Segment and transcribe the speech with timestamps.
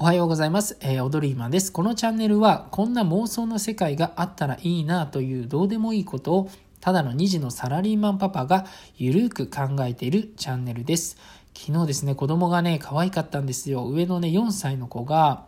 [0.00, 0.76] おはようございます。
[0.80, 1.72] えー、オドリーマンです。
[1.72, 8.64] このチャンネルは、こんな妄想の世界があったらいいなというどうでもいいことを、ただの2児のサラリーマンパパが
[8.96, 11.16] ゆるく考えているチャンネルです。
[11.52, 13.88] 昨日ですね、子供がね、可愛かったんですよ。
[13.88, 15.46] 上のね、4歳の子が、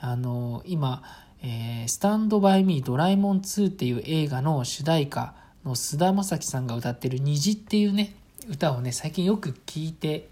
[0.00, 1.04] あのー、今、
[1.44, 5.32] えー、スタンドバイミードラえもん2っていう映画の主題歌
[5.64, 8.16] の菅田将暉さんが歌ってる虹っていうね、
[8.50, 10.26] 歌をね、最近よく聞いて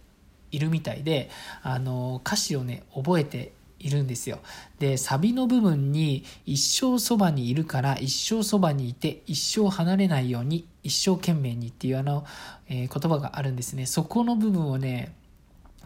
[0.50, 1.30] いるみたいで、
[1.62, 4.38] あの、歌詞をね、覚えているんですよ。
[4.78, 12.24] で、サビの部分に一生そばにいるから一生そばにいて一生離れないように一生懸命にっていうあの、
[12.68, 13.86] えー、言葉があるんですね。
[13.86, 15.14] そこの部分をね、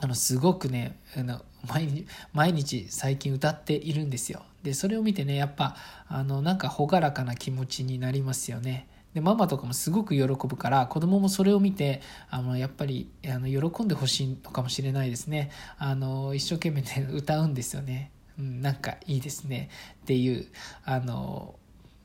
[0.01, 4.43] あの、すごくね、あの毎日、毎日最近歌っているんですよ。
[4.63, 5.77] で、それを見てね、やっぱ、
[6.09, 8.89] あの、なんか朗らかな気持ちになりますよね。
[9.15, 15.51] でママとかもすごく喜ぶから子供もそれを見てあのやっぱりあの喜んでほしいのかもしれないですね。
[15.79, 19.71] あの一生懸命ね歌うんですよね、うん、なんかいいですね。
[20.03, 20.47] っていう
[20.85, 21.55] あの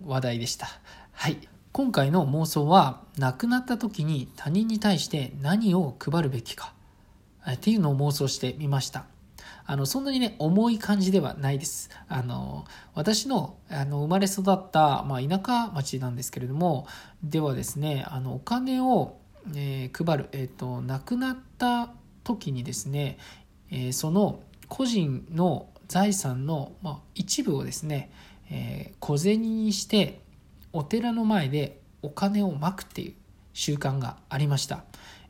[0.05, 0.67] 話題でした。
[1.11, 1.37] はい。
[1.71, 6.73] 今回の妄想は亡くなった時に他人に対して何を配るべきか。
[7.49, 9.05] っていうのを妄想してみました。
[9.69, 11.91] あの、そんなにね、重い感じではないです。
[12.07, 16.87] あの、私の、あの、生まれ育った、まあ、田舎町なんですけれども、
[17.21, 19.19] ではですね、あの、お金を、
[19.55, 21.91] えー、配る、えっ、ー、と、亡くなった
[22.23, 23.19] 時にですね、
[23.69, 24.39] えー、その
[24.69, 28.11] 個人の財産の、まあ、一部をですね、
[28.49, 30.19] えー、小銭にして、
[30.73, 33.13] お寺の前でお金をまくっていう
[33.53, 34.83] 習慣がありました。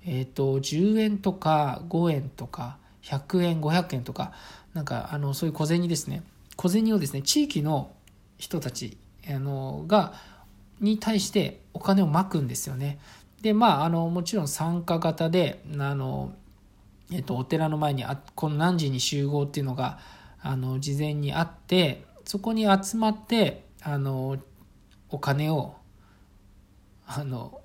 [0.05, 4.33] えっ、と、10円とか5円とか、100円500円とか
[4.73, 6.23] なんかあのそういう小銭ですね。
[6.55, 7.91] 小銭をですね地域の
[8.37, 8.97] 人たち
[9.27, 10.13] あのが
[10.79, 12.99] に対してお金をまくんですよね。
[13.41, 16.33] でまああのもちろん参加型であの、
[17.11, 19.99] えっと、お寺の前にあこの何時に集合っていうのが
[20.41, 24.37] あの事前にあってそこに集まってあの
[25.09, 25.75] お金を
[27.07, 27.61] あの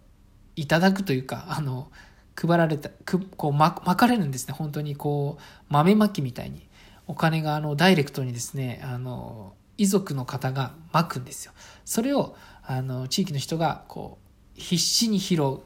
[0.56, 1.90] いただくというかあの
[2.36, 2.90] 配られた、
[3.36, 4.54] こう巻かれるんですね。
[4.54, 6.68] 本当にこう、豆まきみたいに。
[7.06, 11.52] お金があの、ダイレクトにですね、あの、遺族の方が巻くんですよ。
[11.84, 14.18] それを、あの、地域の人が、こ
[14.56, 15.60] う、必死に拾う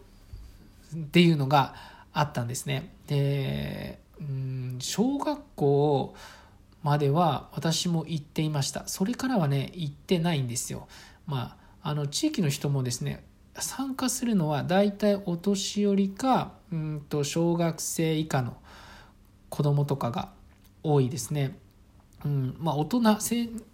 [0.94, 1.74] っていうのが
[2.12, 2.92] あったんですね。
[3.06, 6.14] で、うん、小学校
[6.82, 8.88] までは私も行っていました。
[8.88, 10.88] それからはね、行ってないんですよ。
[11.26, 13.24] まあ、あの、地域の人もですね、
[13.62, 18.56] 参加するのは大体お年寄りかうんと小学生以下の
[19.48, 20.30] 子供とかが
[20.82, 21.56] 多いですね。
[22.24, 23.00] うんまあ、大人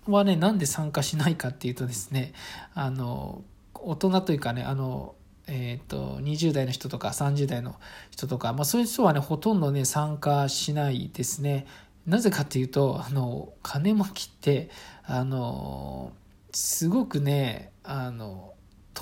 [0.07, 2.35] はねなんで参加しないかっていうとですね
[2.75, 5.15] あの大人というかねあの、
[5.47, 7.77] えーと、20代の人とか30代の
[8.11, 11.67] 人とか、まあ、そういう人はねほとんどね参加しないですね。
[12.07, 14.69] なぜかっていうとあの金巻きって
[15.05, 16.13] あの
[16.53, 18.53] すごくねあの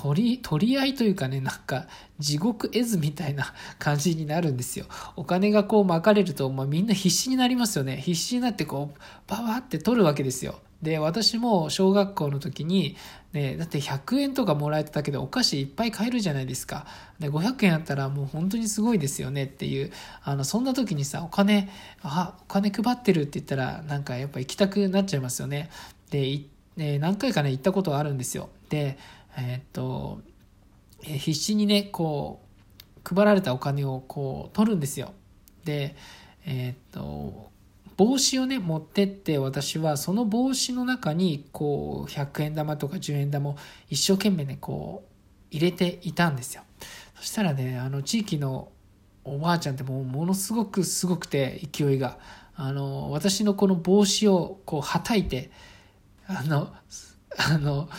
[0.03, 1.87] 取り、取り合いというかね、なんか
[2.19, 4.85] 地獄絵図みたいな感じになるんですよ。
[5.15, 7.95] お金がこう巻かれると、まあ、みんな必死になりますよね。
[7.95, 10.59] 必死になってこう、ババって取るわけですよ。
[10.81, 12.97] で、私も小学校の時に、
[13.31, 16.85] ね、だって100円とかもらえただけでお菓子いっぱい買えるじゃないですか。
[17.19, 21.69] で、500円あったらもう本当にすごいですよねっていう、あの、そんな時にさ、お金、
[22.01, 25.69] あ、お金配ってるって言ったら、なんかやっぱ行きたくなっちゃいますよね。
[26.09, 26.41] で、
[26.75, 28.49] ね、何回かね、行ったことあるんですよ。
[28.69, 28.97] で、
[29.37, 30.21] え、っと、
[31.01, 32.41] 必死にね、こ
[32.97, 35.13] う、配られたお金をこう、取るんですよ。
[35.65, 35.95] で、
[36.45, 37.51] え、っと、
[37.97, 43.55] 帽子をね、持ってって私はその帽子の中に、こう、100円玉とか10円玉を
[43.89, 46.63] 一生懸命ね、こう、入れていたんですよ。
[47.15, 48.69] そしたらね、あの、地域の
[49.25, 52.17] おばあちゃんってもうものすごくすごくて勢いが
[52.55, 55.49] あの私のこの帽子をこうはたいて
[56.27, 56.69] あの
[57.37, 57.89] あの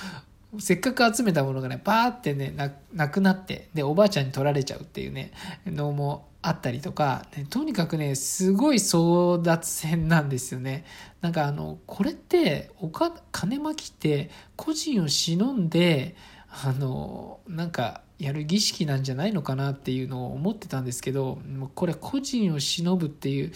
[0.59, 2.55] せっかく集めたものがね、バーってね、
[2.93, 5.33] なくなって、で、おばあちゃんに取られちゃうっていうね、
[5.67, 10.85] のもあったりとか、ね、とにかくね、すごい争奪戦なんですよね。
[11.21, 16.17] なんかあの、これって、おか、金巻きって個人を忍んで、
[16.49, 23.53] あの、なんか、やる儀式なんじゃないのかなっていうのを思ってたんですけど、もうこれ個人を忍ぶっていう、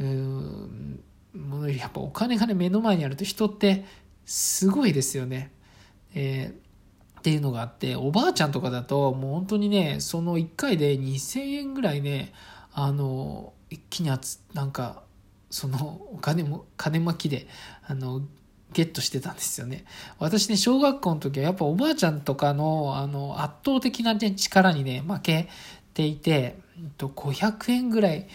[0.00, 0.04] う
[1.38, 3.84] ものよりやっぱお金がね、目の前にあると人って
[4.26, 5.52] すごいですよね。
[6.14, 12.32] えー、っていうのがあって、おばあちゃんとかだと、もう本当にね、その1回で2000円ぐらいね、
[12.72, 15.02] あの、一気にあつ、なんか、
[15.50, 17.46] そのお金も、金巻きで、
[17.86, 18.22] あの、
[18.72, 19.84] ゲットしてたんですよね。
[20.18, 25.48] 私ね、小学校の時はやっぱおばあちゃんとかの、あの、圧倒的な、ね、力にね、負け
[25.94, 26.58] ていて、
[26.98, 28.26] 500円ぐらい、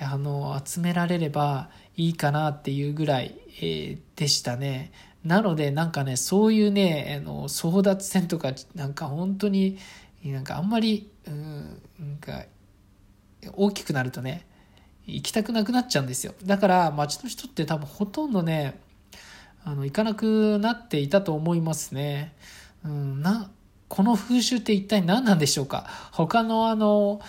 [0.00, 4.92] あの、集められればいいかなっていうぐらい、えー、でしたね。
[5.26, 9.76] なのでなんかね、そういうね、あの争奪戦とか、なんか本当に、
[10.24, 12.44] なんかあんまり、うん、なんか、
[13.54, 14.46] 大きくなるとね、
[15.04, 16.34] 行きたくなくなっちゃうんですよ。
[16.44, 18.80] だから街の人って多分ほとんどね、
[19.64, 22.36] あの、行かなくなっていたと思いますね。
[22.84, 23.50] うん、な、
[23.88, 27.20] この風習って一体何なんでしょうか他のあの、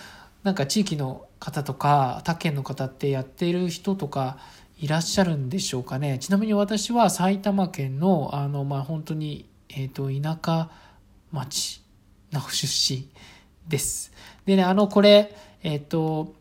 [0.44, 4.38] なんか地域の方とか他県の方ってやっている人とか
[4.80, 6.20] いらっしゃるんでしょうかね。
[6.20, 10.70] ちなみに私は埼玉県のあのまあ本当にえっ、ー、と田舎
[11.32, 11.82] 町
[12.32, 13.10] の出身
[13.68, 14.12] です。
[14.46, 16.36] でねあのこれえっ、ー、と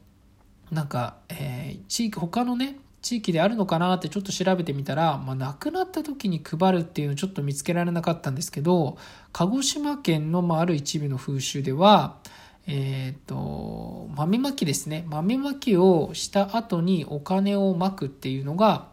[0.70, 8.98] なんか、えー、地域他のね地域であるのかなってちょっと調べてみたら、まあ、亡くなった時に配るっていうのちょっと見つけられなかったんですけど
[9.32, 12.16] 鹿児島県の、まあ、ある一部の風習では
[12.66, 15.04] えっ、ー、と、豆まきですね。
[15.08, 18.88] 豆まきをした後にお金をまくっていうのが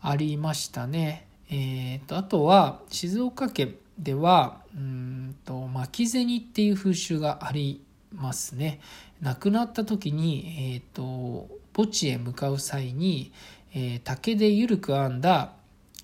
[0.00, 1.28] ありましたね。
[1.48, 7.80] えっ、ー、と、あとは、静岡県では、うんと、巻き銭っていう風習があり
[8.12, 8.80] ますね。
[9.20, 13.32] 亡くなった時に、えっ、ー、と、墓地へ向かう際に、
[13.72, 15.52] え竹で緩く編んだ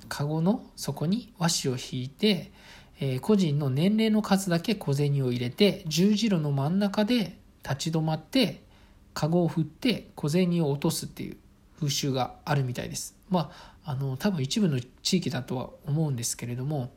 [0.09, 2.53] 籠の底に和紙を引いて、
[3.05, 8.63] えー、個人の年齢の数だけ小銭を入れて十字路の真ん中で立ち止まって
[9.13, 11.37] カゴを振って小銭を落とすっていう
[11.75, 13.17] 風習があるみたいです。
[13.29, 13.51] ま
[13.85, 16.93] あ、あの多分一部の地域だとは思うんですけれども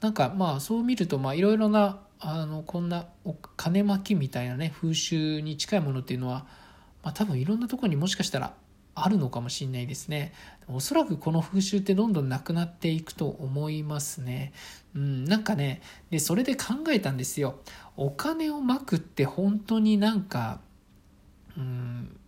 [0.00, 3.04] なんかまあそう見るといろいろなあのこんな
[3.58, 6.46] 金巻きみたいなね風習に近いものっていうのは、
[7.02, 8.54] まあ、多分いろんなとこにもしかしたら
[8.98, 10.32] あるのかもしれないですね。
[10.68, 14.52] おそらくこの風習ってどんどんなくなっていくと思いますね。
[14.94, 17.60] うん、なんかね、で、それで考えたんですよ。
[17.96, 20.60] お金をまくって本当になんか、
[21.58, 22.18] うん、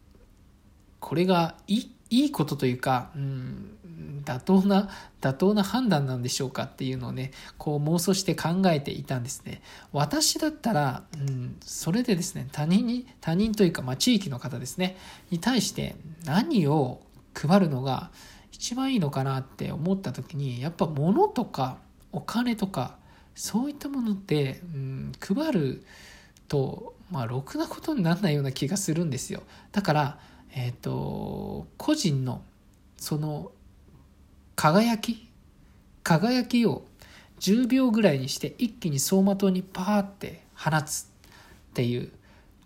[1.01, 3.79] これがいいいいことというか、うん、
[4.25, 4.89] 妥当な、
[5.21, 9.63] 妥当な判断なんでしょうかっていうのをね、こう妄想して考えていたんですね。
[9.93, 14.97] 私だったら、うん、それでですね、他人に、他人というか、まあ、地域の方ですね、
[15.31, 17.01] に対して何を
[17.35, 18.11] 配るのが
[18.53, 21.79] 一番いいのかなって思った時に、やっぱ物とか
[22.13, 22.97] お金とか、
[23.35, 25.85] そういったものって、うん、配る
[26.49, 29.43] と、まあ、ろくなことにならないような気がするんですよ。
[29.73, 30.19] だから、
[30.55, 32.43] え、ー、と、個人の
[32.97, 33.53] その
[34.57, 35.29] 輝き
[36.03, 36.85] 輝きを
[37.41, 42.11] 10秒ぐらいにして一気に走馬灯にパーって放つっていう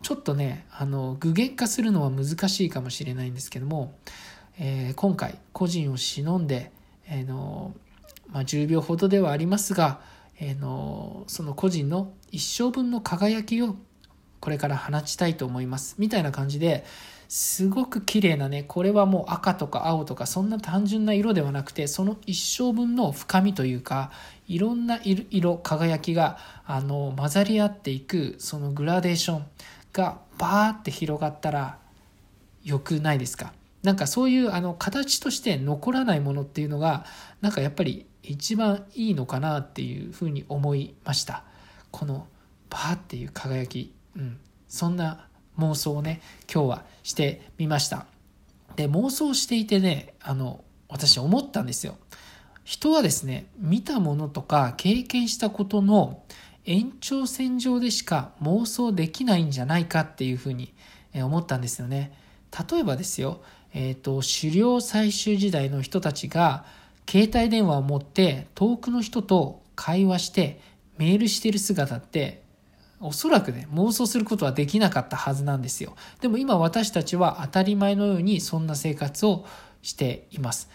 [0.00, 3.94] ちょっとねあの具現化するのは難しいかもしれないんですけども、
[4.58, 6.72] えー、今回個人を忍んで、
[7.06, 7.74] えーの
[8.30, 10.00] まあ、10秒ほどではありますが、
[10.40, 13.76] えーのその個人の一生分の輝きを
[14.40, 15.96] これから放ちたいと思います。
[15.98, 16.84] みたいな感じで
[17.34, 24.10] すごく綺麗なねこれはもう赤とか青とかそんな単純な色ではなくてその一生分の深みというか
[24.48, 26.36] いろんな色輝きが
[26.66, 29.46] あの混ざり合っていくそのグラデーション
[29.94, 31.78] がバーって広がったら
[32.64, 33.54] 良くないですか？
[33.82, 37.06] なんかそういうあの形として残らないものっていうのが
[37.40, 41.44] なんかやっぱり一番いいのかなっていうふうに思いました。
[41.90, 42.26] この
[42.68, 44.38] バーっていう輝き、うん、
[44.68, 46.20] そんな妄想をね
[46.52, 48.06] 今日はしてみました。
[48.76, 51.96] で妄想していてねあの私思ったんですよ。
[52.64, 56.22] 人はですね見たものとか経験したことの
[56.64, 60.72] 延長線上でしか妄想できないんじゃないかっていうふうに
[61.14, 62.12] 思ったんですよね。
[62.70, 63.42] 例えばですよ、
[63.74, 66.64] えーと、狩猟採集時代の人たちが
[67.08, 70.60] 携帯電話を持って遠くの人と会話して
[70.98, 72.41] メールしてる姿って
[73.02, 75.94] おそらくね、妄想することはできなかったはずなんですよ。
[76.20, 79.44] でも今私たちは当たり前のようにそんな生活を
[79.82, 80.70] しています。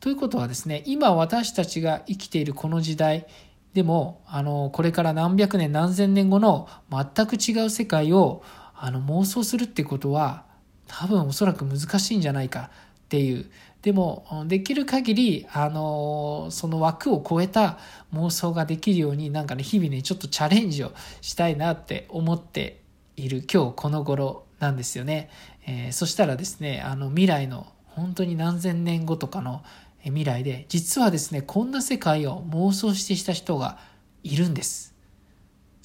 [0.00, 3.26] ということはですね、今私たちが生きているこの時代
[3.74, 8.42] でも、あの、これから何百年何千年後の全く違う世界を
[8.74, 10.44] あの妄想するってことは
[10.86, 12.70] 多分おそらく難しいんじゃないか
[13.06, 13.50] っていう。
[13.82, 17.78] でもできる限りあのその枠を超えた
[18.12, 22.80] 妄想ができるようになんかね日々ねちょっとチャレンジをしたいなって思って
[23.14, 25.30] いる今日この頃なんですよね、
[25.66, 29.62] え、そしたらですねあの未来の本当に何千年後とかの
[30.02, 33.78] 未来で実はですねこんな世界を妄想してした人が
[34.24, 34.96] いるんです。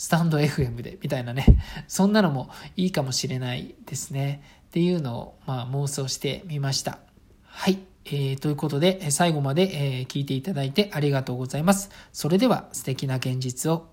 [0.01, 1.46] スタンド FM でみたいなね。
[1.88, 4.42] そんなのもいいかもしれないですね。
[4.70, 7.11] っていうのを、まあ、妄想してみました。
[7.53, 11.91] はいえー、ということで、最後まで、えー、聞いていただいてありがとうございます。
[12.12, 13.91] それでは素敵な現実を